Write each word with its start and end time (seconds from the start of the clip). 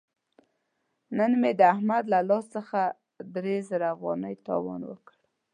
نن 1.17 1.31
مې 1.41 1.51
د 1.59 1.61
احمد 1.73 2.03
له 2.13 2.19
لاس 2.29 2.45
څخه 2.55 2.81
درې 3.35 3.55
زره 3.69 3.87
افغانۍ 3.95 4.35
تاوان 4.47 4.81
وکړ. 4.85 5.15